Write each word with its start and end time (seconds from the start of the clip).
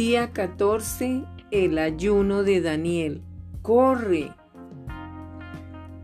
Día 0.00 0.30
14. 0.32 1.24
El 1.50 1.76
ayuno 1.76 2.44
de 2.44 2.60
Daniel. 2.60 3.20
Corre. 3.62 4.30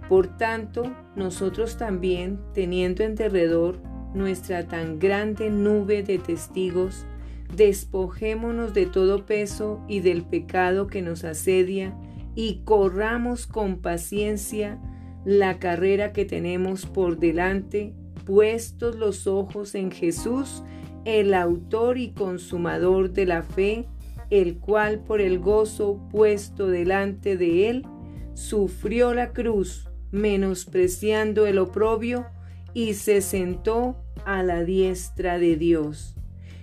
Por 0.09 0.37
tanto, 0.37 0.93
nosotros 1.15 1.77
también, 1.77 2.41
teniendo 2.55 3.05
en 3.05 3.15
derredor 3.15 3.79
nuestra 4.13 4.67
tan 4.67 4.99
grande 4.99 5.49
nube 5.49 6.03
de 6.03 6.19
testigos, 6.19 7.07
despojémonos 7.55 8.75
de 8.75 8.87
todo 8.87 9.27
peso 9.27 9.81
y 9.87 10.01
del 10.01 10.25
pecado 10.25 10.89
que 10.89 11.01
nos 11.01 11.23
asedia 11.23 11.97
y 12.35 12.63
corramos 12.65 13.47
con 13.47 13.77
paciencia 13.77 14.81
la 15.25 15.61
carrera 15.61 16.13
que 16.13 16.25
tenemos 16.25 16.85
por 16.85 17.21
delante, 17.21 17.95
puestos 18.27 18.97
los 18.97 19.29
ojos 19.29 19.77
en 19.77 19.93
Jesús, 19.93 20.65
el 21.05 21.35
autor 21.35 21.99
y 21.99 22.11
consumador 22.13 23.13
de 23.13 23.27
la 23.27 23.43
fe, 23.43 23.87
el 24.31 24.59
cual 24.59 25.01
por 25.01 25.21
el 25.21 25.39
gozo 25.39 26.01
puesto 26.11 26.69
delante 26.69 27.37
de 27.37 27.69
él, 27.69 27.87
sufrió 28.35 29.15
la 29.15 29.33
cruz, 29.33 29.89
menospreciando 30.11 31.47
el 31.47 31.59
oprobio, 31.59 32.27
y 32.73 32.95
se 32.95 33.21
sentó 33.21 33.97
a 34.25 34.43
la 34.43 34.65
diestra 34.65 35.39
de 35.39 35.57
Dios. 35.57 36.17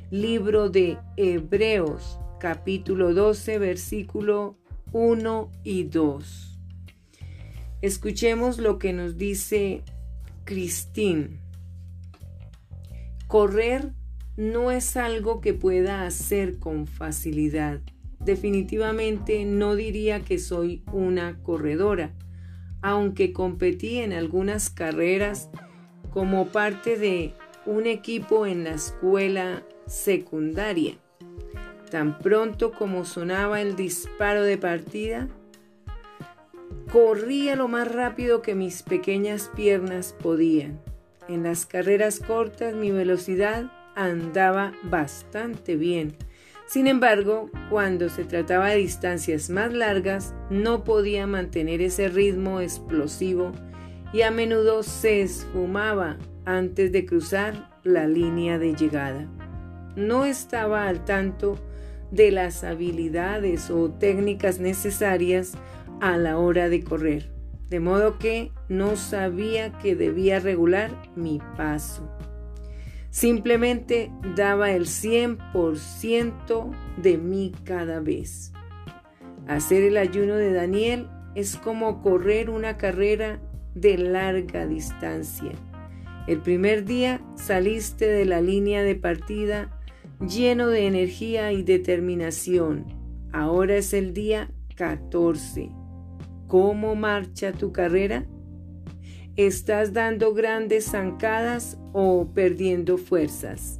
Libro 0.09 0.69
de 0.69 0.97
Hebreos, 1.15 2.19
capítulo 2.39 3.13
12, 3.13 3.59
versículo 3.59 4.57
1 4.91 5.51
y 5.63 5.85
2. 5.85 6.59
Escuchemos 7.81 8.57
lo 8.57 8.77
que 8.77 8.91
nos 8.91 9.17
dice 9.17 9.83
Cristín. 10.43 11.39
Correr 13.27 13.93
no 14.37 14.71
es 14.71 14.97
algo 14.97 15.41
que 15.41 15.53
pueda 15.53 16.05
hacer 16.05 16.57
con 16.59 16.87
facilidad. 16.87 17.81
Definitivamente 18.19 19.45
no 19.45 19.75
diría 19.75 20.21
que 20.21 20.39
soy 20.39 20.83
una 20.91 21.41
corredora, 21.41 22.13
aunque 22.81 23.33
competí 23.33 23.99
en 23.99 24.13
algunas 24.13 24.69
carreras 24.69 25.49
como 26.11 26.47
parte 26.47 26.97
de 26.97 27.33
un 27.65 27.87
equipo 27.87 28.45
en 28.45 28.63
la 28.63 28.71
escuela 28.71 29.63
secundaria. 29.87 30.97
Tan 31.89 32.19
pronto 32.19 32.71
como 32.71 33.05
sonaba 33.05 33.61
el 33.61 33.75
disparo 33.75 34.43
de 34.43 34.57
partida, 34.57 35.27
corría 36.91 37.55
lo 37.55 37.67
más 37.67 37.91
rápido 37.91 38.41
que 38.41 38.55
mis 38.55 38.83
pequeñas 38.83 39.51
piernas 39.55 40.15
podían. 40.21 40.79
En 41.27 41.43
las 41.43 41.65
carreras 41.65 42.19
cortas 42.19 42.73
mi 42.73 42.91
velocidad 42.91 43.71
andaba 44.03 44.73
bastante 44.83 45.75
bien. 45.75 46.15
Sin 46.67 46.87
embargo, 46.87 47.49
cuando 47.69 48.07
se 48.09 48.23
trataba 48.23 48.69
de 48.69 48.77
distancias 48.77 49.49
más 49.49 49.73
largas, 49.73 50.33
no 50.49 50.83
podía 50.83 51.27
mantener 51.27 51.81
ese 51.81 52.07
ritmo 52.07 52.61
explosivo 52.61 53.51
y 54.13 54.21
a 54.21 54.31
menudo 54.31 54.83
se 54.83 55.21
esfumaba 55.21 56.17
antes 56.45 56.91
de 56.91 57.05
cruzar 57.05 57.69
la 57.83 58.07
línea 58.07 58.57
de 58.57 58.75
llegada. 58.75 59.27
No 59.95 60.25
estaba 60.25 60.87
al 60.87 61.03
tanto 61.03 61.57
de 62.11 62.31
las 62.31 62.63
habilidades 62.63 63.69
o 63.69 63.91
técnicas 63.91 64.59
necesarias 64.59 65.53
a 65.99 66.17
la 66.17 66.37
hora 66.37 66.69
de 66.69 66.83
correr, 66.83 67.31
de 67.69 67.79
modo 67.79 68.17
que 68.17 68.51
no 68.69 68.95
sabía 68.95 69.77
que 69.79 69.95
debía 69.95 70.39
regular 70.39 70.91
mi 71.15 71.41
paso. 71.57 72.09
Simplemente 73.11 74.09
daba 74.37 74.71
el 74.71 74.85
100% 74.85 76.71
de 76.97 77.17
mí 77.17 77.51
cada 77.65 77.99
vez. 77.99 78.53
Hacer 79.47 79.83
el 79.83 79.97
ayuno 79.97 80.35
de 80.35 80.53
Daniel 80.53 81.09
es 81.35 81.57
como 81.57 82.01
correr 82.01 82.49
una 82.49 82.77
carrera 82.77 83.41
de 83.75 83.97
larga 83.97 84.65
distancia. 84.65 85.51
El 86.25 86.39
primer 86.39 86.85
día 86.85 87.21
saliste 87.35 88.07
de 88.07 88.23
la 88.23 88.39
línea 88.41 88.81
de 88.81 88.95
partida 88.95 89.77
lleno 90.25 90.67
de 90.67 90.87
energía 90.87 91.51
y 91.51 91.63
determinación. 91.63 92.85
Ahora 93.33 93.75
es 93.75 93.93
el 93.93 94.13
día 94.13 94.51
14. 94.75 95.69
¿Cómo 96.47 96.95
marcha 96.95 97.51
tu 97.51 97.73
carrera? 97.73 98.25
¿Estás 99.37 99.93
dando 99.93 100.33
grandes 100.33 100.91
zancadas 100.91 101.77
o 101.93 102.31
perdiendo 102.33 102.97
fuerzas? 102.97 103.79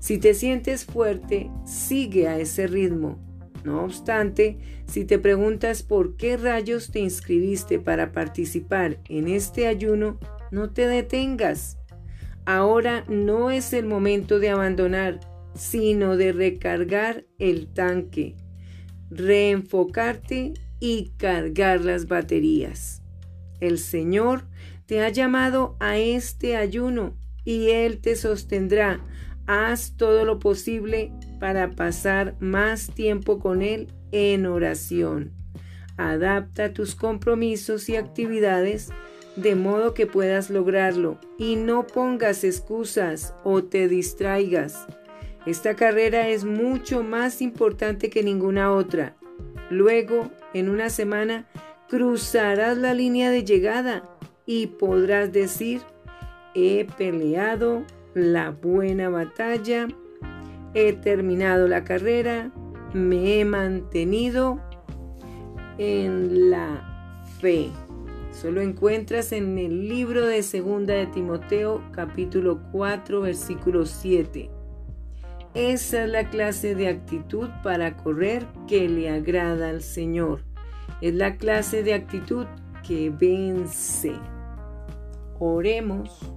Si 0.00 0.18
te 0.18 0.34
sientes 0.34 0.84
fuerte, 0.84 1.50
sigue 1.64 2.26
a 2.26 2.38
ese 2.40 2.66
ritmo. 2.66 3.18
No 3.64 3.84
obstante, 3.84 4.58
si 4.86 5.04
te 5.04 5.20
preguntas 5.20 5.84
por 5.84 6.16
qué 6.16 6.36
rayos 6.36 6.90
te 6.90 6.98
inscribiste 6.98 7.78
para 7.78 8.10
participar 8.10 8.98
en 9.08 9.28
este 9.28 9.68
ayuno, 9.68 10.18
no 10.50 10.70
te 10.70 10.88
detengas. 10.88 11.78
Ahora 12.44 13.04
no 13.08 13.50
es 13.50 13.72
el 13.72 13.86
momento 13.86 14.40
de 14.40 14.50
abandonar, 14.50 15.20
sino 15.54 16.16
de 16.16 16.32
recargar 16.32 17.24
el 17.38 17.68
tanque, 17.72 18.34
reenfocarte 19.10 20.54
y 20.80 21.12
cargar 21.18 21.82
las 21.82 22.06
baterías. 22.06 23.02
El 23.60 23.78
Señor 23.78 24.44
te 24.86 25.02
ha 25.02 25.08
llamado 25.08 25.76
a 25.80 25.98
este 25.98 26.56
ayuno 26.56 27.14
y 27.44 27.70
Él 27.70 27.98
te 28.00 28.16
sostendrá. 28.16 29.00
Haz 29.46 29.96
todo 29.96 30.24
lo 30.24 30.38
posible 30.38 31.12
para 31.38 31.70
pasar 31.70 32.36
más 32.40 32.90
tiempo 32.90 33.38
con 33.38 33.62
Él 33.62 33.88
en 34.12 34.46
oración. 34.46 35.32
Adapta 35.96 36.72
tus 36.72 36.94
compromisos 36.94 37.88
y 37.88 37.96
actividades 37.96 38.90
de 39.36 39.54
modo 39.54 39.94
que 39.94 40.06
puedas 40.06 40.50
lograrlo 40.50 41.18
y 41.38 41.56
no 41.56 41.86
pongas 41.86 42.42
excusas 42.42 43.34
o 43.44 43.62
te 43.62 43.88
distraigas. 43.88 44.86
Esta 45.46 45.76
carrera 45.76 46.28
es 46.28 46.44
mucho 46.44 47.02
más 47.02 47.40
importante 47.40 48.10
que 48.10 48.22
ninguna 48.22 48.72
otra. 48.72 49.16
Luego, 49.70 50.30
en 50.54 50.68
una 50.68 50.90
semana, 50.90 51.46
cruzarás 51.88 52.76
la 52.78 52.94
línea 52.94 53.30
de 53.30 53.44
llegada 53.44 54.02
y 54.44 54.66
podrás 54.66 55.32
decir, 55.32 55.82
he 56.54 56.86
peleado 56.96 57.84
la 58.14 58.50
buena 58.50 59.08
batalla, 59.08 59.88
he 60.74 60.92
terminado 60.92 61.68
la 61.68 61.84
carrera, 61.84 62.50
me 62.92 63.40
he 63.40 63.44
mantenido 63.44 64.60
en 65.78 66.50
la 66.50 67.22
fe. 67.40 67.70
Solo 68.32 68.60
encuentras 68.60 69.32
en 69.32 69.56
el 69.58 69.88
libro 69.88 70.26
de 70.26 70.42
Segunda 70.42 70.94
de 70.94 71.06
Timoteo 71.06 71.82
capítulo 71.92 72.60
4 72.72 73.22
versículo 73.22 73.86
7. 73.86 74.50
Esa 75.54 76.04
es 76.04 76.10
la 76.10 76.28
clase 76.28 76.74
de 76.74 76.88
actitud 76.88 77.48
para 77.62 77.96
correr 77.96 78.46
que 78.68 78.88
le 78.90 79.08
agrada 79.08 79.70
al 79.70 79.80
Señor. 79.80 80.55
Es 81.00 81.14
la 81.14 81.36
clase 81.36 81.82
de 81.82 81.94
actitud 81.94 82.46
que 82.86 83.10
vence. 83.10 84.12
Oremos. 85.38 86.32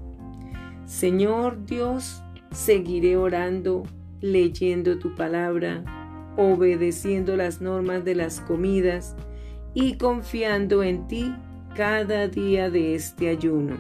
Señor 0.86 1.66
Dios, 1.66 2.22
seguiré 2.52 3.16
orando, 3.16 3.84
leyendo 4.22 5.00
tu 5.00 5.16
palabra, 5.16 5.84
obedeciendo 6.36 7.38
las 7.38 7.62
normas 7.62 8.04
de 8.04 8.16
las 8.16 8.42
comidas 8.42 9.16
y 9.74 9.98
confiando 9.98 10.84
en 10.84 11.08
ti 11.08 11.34
cada 11.76 12.28
día 12.28 12.70
de 12.70 12.96
este 12.96 13.30
ayuno. 13.30 13.78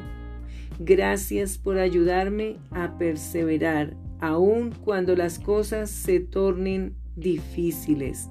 Gracias 0.80 1.58
por 1.58 1.78
ayudarme 1.78 2.58
a 2.72 2.98
perseverar, 2.98 3.98
aun 4.22 4.72
cuando 4.72 5.16
las 5.16 5.40
cosas 5.40 5.90
se 5.90 6.22
tornen 6.22 6.96
difíciles. 7.18 8.30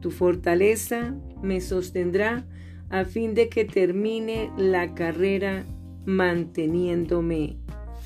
Tu 0.00 0.10
fortaleza 0.10 1.14
me 1.42 1.60
sostendrá 1.60 2.46
a 2.90 3.04
fin 3.04 3.34
de 3.34 3.48
que 3.48 3.64
termine 3.64 4.50
la 4.56 4.94
carrera 4.94 5.64
manteniéndome 6.04 7.58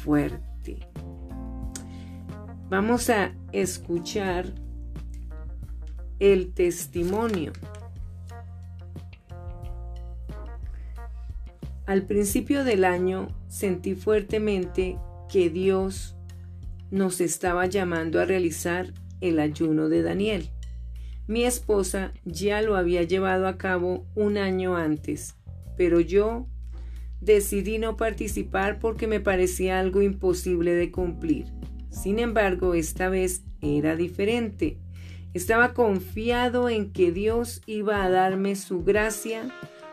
fuerte. 0.02 0.78
Vamos 2.70 3.10
a 3.10 3.34
escuchar 3.52 4.54
el 6.18 6.52
testimonio. 6.52 7.52
Al 11.86 12.06
principio 12.06 12.62
del 12.62 12.84
año 12.84 13.28
sentí 13.48 13.96
fuertemente 13.96 14.96
que 15.28 15.50
Dios 15.50 16.14
nos 16.90 17.20
estaba 17.20 17.66
llamando 17.66 18.20
a 18.20 18.24
realizar 18.24 18.92
el 19.20 19.40
ayuno 19.40 19.88
de 19.88 20.02
Daniel. 20.02 20.50
Mi 21.30 21.44
esposa 21.44 22.12
ya 22.24 22.60
lo 22.60 22.76
había 22.76 23.04
llevado 23.04 23.46
a 23.46 23.56
cabo 23.56 24.04
un 24.16 24.36
año 24.36 24.76
antes, 24.76 25.36
pero 25.76 26.00
yo 26.00 26.48
decidí 27.20 27.78
no 27.78 27.96
participar 27.96 28.80
porque 28.80 29.06
me 29.06 29.20
parecía 29.20 29.78
algo 29.78 30.02
imposible 30.02 30.74
de 30.74 30.90
cumplir. 30.90 31.46
Sin 31.90 32.18
embargo, 32.18 32.74
esta 32.74 33.08
vez 33.08 33.44
era 33.62 33.94
diferente 33.94 34.78
Estaba 35.32 35.74
confiado 35.74 36.68
en 36.68 36.92
que 36.92 37.12
Dios 37.12 37.62
iba 37.66 38.02
a 38.02 38.10
darme 38.10 38.56
su 38.56 38.82
gracia 38.82 39.48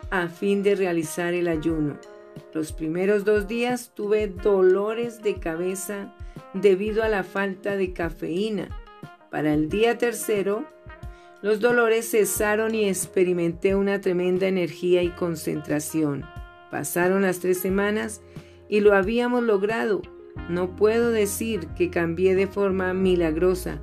a 0.09 0.29
fin 0.29 0.63
de 0.63 0.73
realizar 0.73 1.35
el 1.35 1.47
ayuno. 1.47 1.99
Los 2.55 2.73
primeros 2.73 3.23
dos 3.23 3.47
días 3.47 3.91
tuve 3.93 4.27
dolores 4.27 5.21
de 5.21 5.35
cabeza 5.35 6.15
debido 6.55 7.03
a 7.03 7.07
la 7.07 7.23
falta 7.23 7.77
de 7.77 7.93
cafeína. 7.93 8.69
Para 9.29 9.53
el 9.53 9.69
día 9.69 9.99
tercero, 9.99 10.65
los 11.41 11.59
dolores 11.59 12.09
cesaron 12.09 12.73
y 12.73 12.85
experimenté 12.85 13.75
una 13.75 14.01
tremenda 14.01 14.47
energía 14.47 15.03
y 15.03 15.09
concentración. 15.09 16.25
Pasaron 16.71 17.21
las 17.21 17.39
tres 17.39 17.59
semanas 17.59 18.21
y 18.67 18.79
lo 18.79 18.93
habíamos 18.93 19.43
logrado. 19.43 20.01
No 20.49 20.75
puedo 20.75 21.11
decir 21.11 21.67
que 21.77 21.89
cambié 21.89 22.35
de 22.35 22.47
forma 22.47 22.93
milagrosa, 22.93 23.81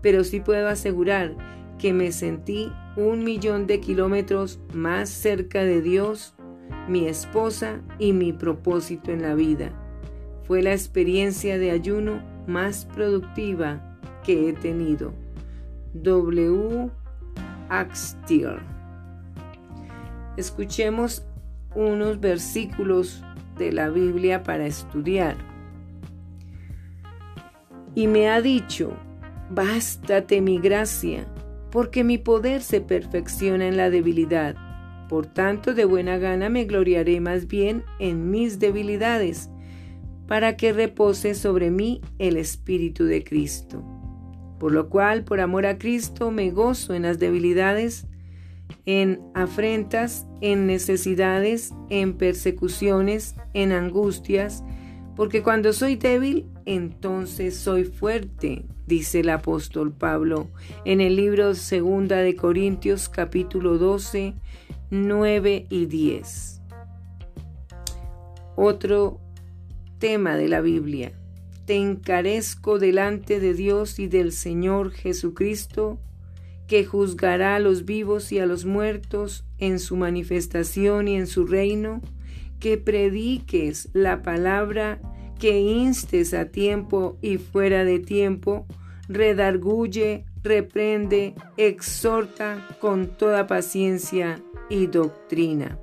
pero 0.00 0.24
sí 0.24 0.40
puedo 0.40 0.68
asegurar 0.68 1.36
que 1.78 1.92
me 1.92 2.12
sentí 2.12 2.72
un 2.96 3.24
millón 3.24 3.66
de 3.66 3.80
kilómetros 3.80 4.60
más 4.72 5.08
cerca 5.08 5.62
de 5.62 5.82
Dios, 5.82 6.34
mi 6.88 7.06
esposa 7.06 7.82
y 7.98 8.12
mi 8.12 8.32
propósito 8.32 9.10
en 9.10 9.22
la 9.22 9.34
vida. 9.34 9.72
Fue 10.44 10.62
la 10.62 10.72
experiencia 10.72 11.58
de 11.58 11.70
ayuno 11.70 12.22
más 12.46 12.86
productiva 12.86 13.98
que 14.24 14.48
he 14.48 14.52
tenido. 14.52 15.23
W. 15.94 16.90
Axtier. 17.68 18.58
Escuchemos 20.36 21.24
unos 21.76 22.18
versículos 22.18 23.22
de 23.56 23.70
la 23.70 23.90
Biblia 23.90 24.42
para 24.42 24.66
estudiar. 24.66 25.36
Y 27.94 28.08
me 28.08 28.28
ha 28.28 28.40
dicho, 28.40 28.92
bástate 29.50 30.40
mi 30.40 30.58
gracia, 30.58 31.26
porque 31.70 32.02
mi 32.02 32.18
poder 32.18 32.62
se 32.62 32.80
perfecciona 32.80 33.68
en 33.68 33.76
la 33.76 33.88
debilidad. 33.88 34.56
Por 35.08 35.26
tanto, 35.26 35.74
de 35.74 35.84
buena 35.84 36.18
gana 36.18 36.48
me 36.48 36.64
gloriaré 36.64 37.20
más 37.20 37.46
bien 37.46 37.84
en 38.00 38.32
mis 38.32 38.58
debilidades, 38.58 39.48
para 40.26 40.56
que 40.56 40.72
repose 40.72 41.34
sobre 41.34 41.70
mí 41.70 42.00
el 42.18 42.36
Espíritu 42.36 43.04
de 43.04 43.22
Cristo. 43.22 44.03
Por 44.64 44.72
lo 44.72 44.88
cual, 44.88 45.24
por 45.24 45.40
amor 45.40 45.66
a 45.66 45.76
Cristo, 45.76 46.30
me 46.30 46.50
gozo 46.50 46.94
en 46.94 47.02
las 47.02 47.18
debilidades, 47.18 48.06
en 48.86 49.20
afrentas, 49.34 50.26
en 50.40 50.66
necesidades, 50.66 51.74
en 51.90 52.14
persecuciones, 52.14 53.36
en 53.52 53.72
angustias, 53.72 54.64
porque 55.16 55.42
cuando 55.42 55.74
soy 55.74 55.96
débil, 55.96 56.46
entonces 56.64 57.58
soy 57.58 57.84
fuerte, 57.84 58.64
dice 58.86 59.20
el 59.20 59.28
apóstol 59.28 59.92
Pablo 59.92 60.48
en 60.86 61.02
el 61.02 61.16
libro 61.16 61.54
Segunda 61.54 62.16
de 62.16 62.34
Corintios 62.34 63.10
capítulo 63.10 63.76
12, 63.76 64.32
9 64.88 65.66
y 65.68 65.84
10. 65.84 66.62
Otro 68.56 69.20
tema 69.98 70.38
de 70.38 70.48
la 70.48 70.62
Biblia. 70.62 71.12
Te 71.66 71.76
encarezco 71.76 72.78
delante 72.78 73.40
de 73.40 73.54
Dios 73.54 73.98
y 73.98 74.06
del 74.06 74.32
Señor 74.32 74.90
Jesucristo, 74.90 75.98
que 76.66 76.84
juzgará 76.84 77.56
a 77.56 77.58
los 77.58 77.86
vivos 77.86 78.32
y 78.32 78.38
a 78.38 78.46
los 78.46 78.66
muertos 78.66 79.44
en 79.58 79.78
su 79.78 79.96
manifestación 79.96 81.08
y 81.08 81.16
en 81.16 81.26
su 81.26 81.46
reino, 81.46 82.02
que 82.60 82.76
prediques 82.76 83.88
la 83.94 84.22
palabra, 84.22 85.00
que 85.38 85.60
instes 85.60 86.34
a 86.34 86.46
tiempo 86.46 87.18
y 87.22 87.38
fuera 87.38 87.84
de 87.84 87.98
tiempo, 87.98 88.66
redarguye, 89.08 90.24
reprende, 90.42 91.34
exhorta 91.56 92.76
con 92.78 93.08
toda 93.16 93.46
paciencia 93.46 94.42
y 94.68 94.86
doctrina. 94.86 95.78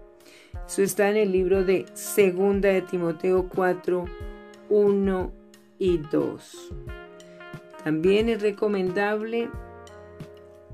Eso 0.68 0.83
está 0.83 1.10
en 1.10 1.18
el 1.18 1.31
libro 1.31 1.63
de 1.63 1.86
Segunda 1.94 2.69
de 2.69 2.81
Timoteo 2.81 3.50
4, 3.50 4.06
1 4.69 5.41
y 5.81 5.98
2. 5.98 6.74
También 7.83 8.30
es 8.30 8.44
recomendable 8.44 9.50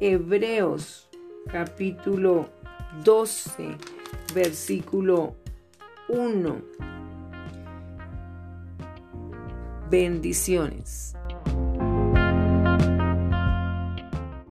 Hebreos 0.02 1.10
capítulo 1.50 2.50
12, 3.06 3.78
versículo 4.36 5.38
1. 6.10 6.62
Bendiciones. 9.90 11.17